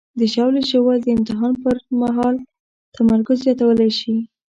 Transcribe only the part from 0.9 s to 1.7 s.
د امتحان